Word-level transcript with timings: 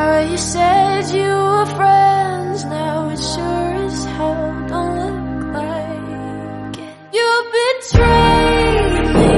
How 0.00 0.20
you 0.20 0.38
said 0.38 1.12
you 1.12 1.28
were 1.28 1.66
friends, 1.76 2.64
now 2.64 3.10
it 3.10 3.20
sure 3.20 3.72
as 3.84 4.04
hell 4.16 4.64
don't 4.72 4.96
look 4.96 5.52
like 5.60 6.76
it. 6.88 6.94
You 7.12 7.28
betrayed 7.52 9.04
me, 9.12 9.32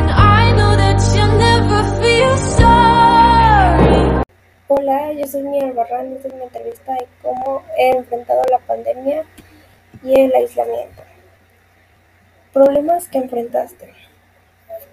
and 0.00 0.08
I 0.08 0.56
know 0.56 0.72
that 0.72 0.96
you'll 1.12 1.36
never 1.36 1.80
feel 2.00 2.34
sorry. 2.56 4.24
Hola, 4.68 5.12
yo 5.12 5.26
soy 5.26 5.42
Mia 5.42 5.64
Albarrán 5.68 6.12
y 6.12 6.16
esta 6.16 6.28
es 6.28 6.34
mi 6.34 6.44
entrevista 6.44 6.94
de 6.94 7.06
cómo 7.20 7.62
he 7.76 7.90
enfrentado 7.90 8.42
la 8.50 8.60
pandemia 8.60 9.26
y 10.02 10.18
el 10.18 10.34
aislamiento. 10.34 11.02
Problemas 12.54 13.06
que 13.08 13.18
enfrentaste. 13.18 13.92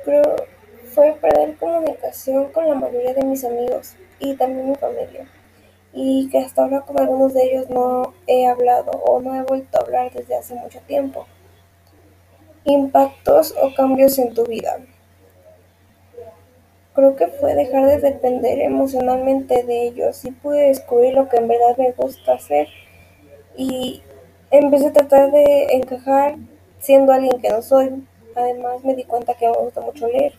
Creo 0.04 0.36
fue 0.94 1.14
perder 1.14 1.56
comunicación 1.56 2.52
con 2.52 2.68
la 2.68 2.76
mayoría 2.76 3.14
de 3.14 3.24
mis 3.24 3.46
amigos 3.46 3.96
y 4.22 4.36
también 4.36 4.70
mi 4.70 4.76
familia. 4.76 5.28
Y 5.94 6.30
que 6.30 6.38
hasta 6.38 6.62
ahora 6.62 6.82
con 6.82 7.00
algunos 7.00 7.34
de 7.34 7.44
ellos 7.44 7.70
no 7.70 8.14
he 8.28 8.48
hablado 8.48 8.92
o 8.92 9.20
no 9.20 9.36
he 9.36 9.44
vuelto 9.44 9.78
a 9.78 9.82
hablar 9.82 10.12
desde 10.14 10.38
hace 10.38 10.56
mucho 10.56 10.80
tiempo. 10.88 11.26
Impactos 12.64 13.54
o 13.62 13.74
cambios 13.76 14.18
en 14.20 14.34
tu 14.34 14.46
vida. 14.46 14.78
Creo 16.94 17.16
que 17.16 17.28
fue 17.28 17.56
dejar 17.56 17.86
de 17.86 18.00
depender 18.00 18.60
emocionalmente 18.60 19.64
de 19.64 19.88
ellos 19.88 20.24
y 20.24 20.32
pude 20.32 20.68
descubrir 20.68 21.14
lo 21.14 21.28
que 21.28 21.38
en 21.38 21.48
verdad 21.48 21.78
me 21.78 21.92
gusta 21.92 22.34
hacer 22.34 22.68
y 23.58 24.02
empecé 24.52 24.88
a 24.88 24.94
tratar 24.94 25.32
de 25.32 25.68
encajar 25.72 26.36
siendo 26.80 27.12
alguien 27.12 27.42
que 27.42 27.50
no 27.50 27.62
soy. 27.62 28.06
Además 28.36 28.84
me 28.84 28.96
di 28.96 29.04
cuenta 29.04 29.34
que 29.34 29.48
me 29.48 29.58
gusta 29.58 29.82
mucho 29.82 30.08
leer 30.08 30.34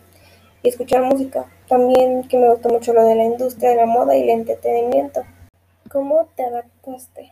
y 0.61 0.69
escuchar 0.69 1.01
música. 1.03 1.45
También 1.73 2.21
que 2.27 2.37
me 2.37 2.51
gusta 2.51 2.69
mucho 2.69 2.93
lo 2.93 3.03
de 3.03 3.15
la 3.15 3.23
industria 3.23 3.71
de 3.71 3.77
la 3.77 3.87
moda 3.87 4.15
y 4.15 4.21
el 4.21 4.29
entretenimiento. 4.29 5.23
¿Cómo 5.89 6.27
te 6.35 6.43
adaptaste? 6.43 7.31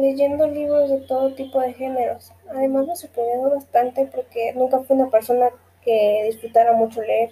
Leyendo 0.00 0.48
libros 0.48 0.90
de 0.90 0.98
todo 1.02 1.32
tipo 1.36 1.60
de 1.60 1.74
géneros. 1.74 2.32
Además 2.50 2.88
me 2.88 2.96
sorprendió 2.96 3.50
bastante 3.50 4.06
porque 4.06 4.52
nunca 4.54 4.80
fui 4.80 4.96
una 4.96 5.08
persona 5.10 5.50
que 5.84 6.24
disfrutara 6.26 6.72
mucho 6.72 7.02
leer. 7.02 7.30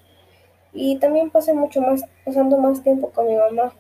Y 0.73 1.01
también 1.01 1.31
pasé 1.31 1.53
mucho 1.53 1.81
más, 1.81 2.05
pasando 2.25 2.57
más 2.59 2.85
tiempo 2.85 3.11
con 3.11 3.27
mi 3.27 3.35
mamá. 3.35 3.75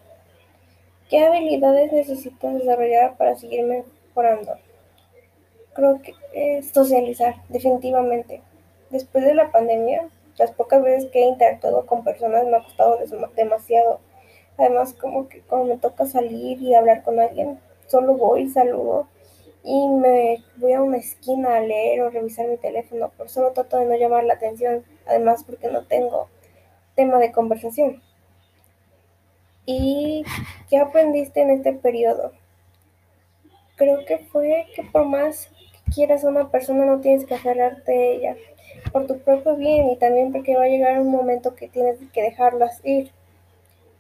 ¿Qué 1.09 1.21
habilidades 1.21 1.93
necesitas 1.93 2.53
desarrollar 2.53 3.17
para 3.17 3.37
seguir 3.37 3.65
mejorando? 3.65 4.55
Creo 5.73 6.03
que 6.03 6.15
es 6.33 6.71
socializar, 6.71 7.37
definitivamente. 7.49 8.43
Después 8.91 9.25
de 9.25 9.37
la 9.37 9.53
pandemia, 9.53 10.09
las 10.39 10.51
pocas 10.53 10.83
veces 10.83 11.11
que 11.11 11.21
he 11.21 11.27
interactuado 11.27 11.87
con 11.87 12.05
personas 12.05 12.45
me 12.47 12.57
ha 12.57 12.63
costado 12.63 12.99
demasiado. 13.37 14.01
Además, 14.57 14.95
como 14.95 15.29
que 15.29 15.41
cuando 15.43 15.75
me 15.75 15.81
toca 15.81 16.07
salir 16.07 16.61
y 16.63 16.75
hablar 16.75 17.03
con 17.03 17.19
alguien, 17.19 17.59
solo 17.87 18.17
voy 18.17 18.49
saludo 18.49 19.09
y 19.65 19.89
me 19.89 20.45
voy 20.57 20.75
a 20.75 20.83
una 20.83 20.99
esquina 20.99 21.57
a 21.57 21.61
leer 21.61 22.03
o 22.03 22.11
revisar 22.11 22.47
mi 22.47 22.59
teléfono, 22.59 23.11
pero 23.17 23.29
solo 23.29 23.53
trato 23.53 23.79
de 23.79 23.87
no 23.87 23.97
llamar 23.97 24.25
la 24.25 24.35
atención, 24.35 24.85
además 25.07 25.43
porque 25.45 25.69
no 25.69 25.87
tengo 25.87 26.29
tema 26.95 27.19
de 27.19 27.33
conversación. 27.33 28.03
¿Y 29.67 30.25
qué 30.69 30.77
aprendiste 30.77 31.41
en 31.41 31.51
este 31.51 31.73
periodo? 31.73 32.33
Creo 33.77 34.05
que 34.05 34.19
fue 34.19 34.67
que 34.77 34.83
por 34.83 35.07
más 35.07 35.51
quieras 35.95 36.25
a 36.25 36.29
una 36.29 36.51
persona 36.51 36.85
no 36.85 37.01
tienes 37.01 37.27
que 37.27 37.35
aferrarte 37.35 37.93
a 37.93 38.13
ella, 38.13 38.37
por 38.93 39.07
tu 39.07 39.19
propio 39.21 39.57
bien 39.57 39.89
y 39.91 39.97
también 39.97 40.33
porque 40.33 40.57
va 40.57 40.65
a 40.65 40.69
llegar 40.69 41.01
un 41.01 41.11
momento 41.11 41.55
que 41.55 41.69
tienes 41.69 41.99
que 42.13 42.23
dejarlas 42.23 42.81
ir. 42.85 43.11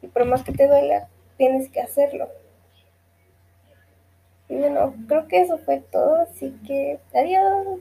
Y 0.02 0.08
por 0.08 0.24
más 0.24 0.42
que 0.42 0.52
te 0.52 0.66
duela, 0.66 1.08
tienes 1.36 1.70
que 1.70 1.80
hacerlo. 1.80 2.28
Y 4.48 4.56
bueno, 4.56 4.94
creo 5.08 5.26
que 5.26 5.40
eso 5.40 5.58
fue 5.58 5.80
todo, 5.80 6.16
así 6.16 6.54
que 6.66 6.98
adiós. 7.14 7.80